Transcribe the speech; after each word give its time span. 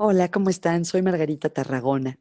Hola, 0.00 0.30
¿cómo 0.30 0.48
están? 0.48 0.84
Soy 0.84 1.02
Margarita 1.02 1.48
Tarragona. 1.48 2.20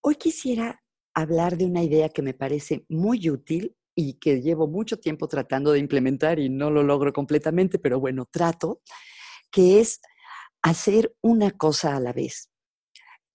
Hoy 0.00 0.14
quisiera 0.14 0.80
hablar 1.12 1.56
de 1.56 1.64
una 1.64 1.82
idea 1.82 2.08
que 2.08 2.22
me 2.22 2.34
parece 2.34 2.86
muy 2.88 3.28
útil 3.30 3.74
y 3.96 4.20
que 4.20 4.40
llevo 4.40 4.68
mucho 4.68 4.96
tiempo 5.00 5.26
tratando 5.26 5.72
de 5.72 5.80
implementar 5.80 6.38
y 6.38 6.48
no 6.48 6.70
lo 6.70 6.84
logro 6.84 7.12
completamente, 7.12 7.80
pero 7.80 7.98
bueno, 7.98 8.26
trato, 8.30 8.80
que 9.50 9.80
es 9.80 10.00
hacer 10.62 11.12
una 11.20 11.50
cosa 11.50 11.96
a 11.96 12.00
la 12.00 12.12
vez. 12.12 12.51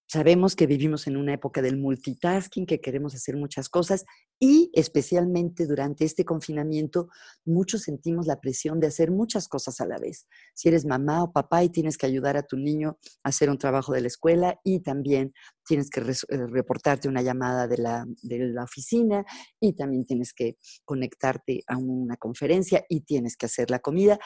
Sabemos 0.09 0.55
que 0.55 0.67
vivimos 0.67 1.05
en 1.07 1.17
una 1.17 1.33
época 1.33 1.61
del 1.61 1.77
multitasking, 1.77 2.65
que 2.65 2.79
queremos 2.79 3.13
hacer 3.13 3.35
muchas 3.35 3.67
cosas 3.67 4.05
y 4.39 4.71
especialmente 4.73 5.67
durante 5.67 6.05
este 6.05 6.23
confinamiento, 6.23 7.09
muchos 7.43 7.81
sentimos 7.81 8.25
la 8.25 8.39
presión 8.39 8.79
de 8.79 8.87
hacer 8.87 9.11
muchas 9.11 9.49
cosas 9.49 9.81
a 9.81 9.85
la 9.85 9.97
vez. 9.97 10.25
Si 10.53 10.69
eres 10.69 10.85
mamá 10.85 11.23
o 11.23 11.33
papá 11.33 11.61
y 11.65 11.69
tienes 11.69 11.97
que 11.97 12.05
ayudar 12.05 12.37
a 12.37 12.43
tu 12.43 12.55
niño 12.55 12.97
a 13.21 13.29
hacer 13.29 13.49
un 13.49 13.57
trabajo 13.57 13.91
de 13.91 13.99
la 13.99 14.07
escuela 14.07 14.57
y 14.63 14.79
también 14.79 15.33
tienes 15.65 15.89
que 15.89 15.99
eh, 15.99 16.47
reportarte 16.47 17.09
una 17.09 17.21
llamada 17.21 17.67
de 17.67 17.77
la, 17.77 18.05
de 18.21 18.39
la 18.47 18.63
oficina 18.63 19.25
y 19.59 19.73
también 19.73 20.05
tienes 20.05 20.33
que 20.33 20.55
conectarte 20.85 21.63
a 21.67 21.75
una 21.75 22.15
conferencia 22.15 22.85
y 22.87 23.01
tienes 23.01 23.35
que 23.35 23.47
hacer 23.47 23.69
la 23.69 23.79
comida, 23.79 24.17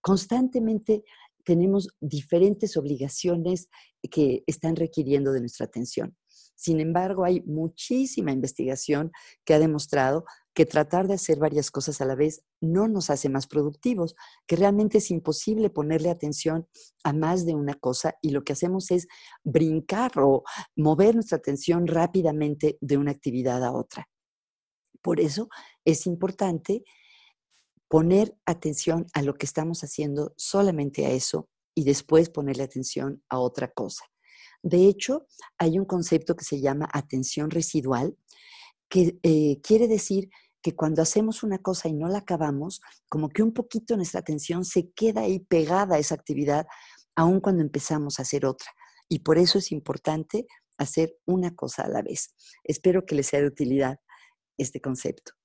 constantemente 0.00 1.04
tenemos 1.50 1.88
diferentes 2.00 2.76
obligaciones 2.76 3.68
que 4.08 4.44
están 4.46 4.76
requiriendo 4.76 5.32
de 5.32 5.40
nuestra 5.40 5.66
atención. 5.66 6.16
Sin 6.54 6.78
embargo, 6.78 7.24
hay 7.24 7.40
muchísima 7.40 8.30
investigación 8.30 9.10
que 9.44 9.54
ha 9.54 9.58
demostrado 9.58 10.24
que 10.54 10.64
tratar 10.64 11.08
de 11.08 11.14
hacer 11.14 11.40
varias 11.40 11.72
cosas 11.72 12.00
a 12.00 12.04
la 12.04 12.14
vez 12.14 12.44
no 12.60 12.86
nos 12.86 13.10
hace 13.10 13.28
más 13.28 13.48
productivos, 13.48 14.14
que 14.46 14.54
realmente 14.54 14.98
es 14.98 15.10
imposible 15.10 15.70
ponerle 15.70 16.10
atención 16.10 16.68
a 17.02 17.12
más 17.12 17.44
de 17.44 17.56
una 17.56 17.74
cosa 17.74 18.14
y 18.22 18.30
lo 18.30 18.44
que 18.44 18.52
hacemos 18.52 18.92
es 18.92 19.08
brincar 19.42 20.12
o 20.18 20.44
mover 20.76 21.16
nuestra 21.16 21.38
atención 21.38 21.88
rápidamente 21.88 22.78
de 22.80 22.96
una 22.96 23.10
actividad 23.10 23.64
a 23.64 23.72
otra. 23.72 24.08
Por 25.02 25.18
eso 25.18 25.48
es 25.84 26.06
importante 26.06 26.84
poner 27.90 28.36
atención 28.46 29.08
a 29.14 29.22
lo 29.22 29.34
que 29.34 29.46
estamos 29.46 29.82
haciendo, 29.82 30.32
solamente 30.36 31.06
a 31.06 31.10
eso, 31.10 31.48
y 31.74 31.82
después 31.82 32.30
ponerle 32.30 32.62
atención 32.62 33.20
a 33.28 33.40
otra 33.40 33.72
cosa. 33.72 34.04
De 34.62 34.86
hecho, 34.86 35.26
hay 35.58 35.76
un 35.76 35.86
concepto 35.86 36.36
que 36.36 36.44
se 36.44 36.60
llama 36.60 36.88
atención 36.92 37.50
residual, 37.50 38.16
que 38.88 39.18
eh, 39.24 39.60
quiere 39.62 39.88
decir 39.88 40.30
que 40.62 40.76
cuando 40.76 41.02
hacemos 41.02 41.42
una 41.42 41.58
cosa 41.58 41.88
y 41.88 41.94
no 41.94 42.06
la 42.06 42.18
acabamos, 42.18 42.80
como 43.08 43.28
que 43.28 43.42
un 43.42 43.52
poquito 43.52 43.96
nuestra 43.96 44.20
atención 44.20 44.64
se 44.64 44.92
queda 44.92 45.22
ahí 45.22 45.40
pegada 45.40 45.96
a 45.96 45.98
esa 45.98 46.14
actividad, 46.14 46.68
aun 47.16 47.40
cuando 47.40 47.62
empezamos 47.62 48.20
a 48.20 48.22
hacer 48.22 48.46
otra. 48.46 48.70
Y 49.08 49.20
por 49.20 49.36
eso 49.36 49.58
es 49.58 49.72
importante 49.72 50.46
hacer 50.78 51.16
una 51.26 51.56
cosa 51.56 51.82
a 51.82 51.88
la 51.88 52.02
vez. 52.02 52.36
Espero 52.62 53.04
que 53.04 53.16
les 53.16 53.26
sea 53.26 53.40
de 53.40 53.48
utilidad 53.48 53.98
este 54.56 54.80
concepto. 54.80 55.32